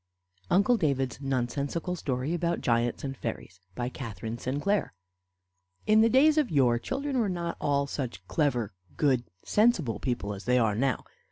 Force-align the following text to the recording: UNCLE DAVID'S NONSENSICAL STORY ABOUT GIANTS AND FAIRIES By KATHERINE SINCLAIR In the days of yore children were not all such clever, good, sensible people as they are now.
UNCLE 0.49 0.77
DAVID'S 0.77 1.21
NONSENSICAL 1.21 1.95
STORY 1.95 2.33
ABOUT 2.33 2.61
GIANTS 2.61 3.03
AND 3.03 3.15
FAIRIES 3.15 3.59
By 3.75 3.87
KATHERINE 3.89 4.39
SINCLAIR 4.39 4.93
In 5.85 6.01
the 6.01 6.09
days 6.09 6.39
of 6.39 6.49
yore 6.49 6.79
children 6.79 7.19
were 7.19 7.29
not 7.29 7.55
all 7.61 7.85
such 7.85 8.27
clever, 8.27 8.73
good, 8.97 9.25
sensible 9.45 9.99
people 9.99 10.33
as 10.33 10.45
they 10.45 10.57
are 10.57 10.73
now. 10.73 11.03